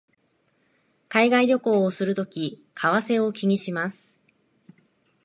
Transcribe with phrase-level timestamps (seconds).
[1.09, 4.17] 海外旅行をするとき為替を気にします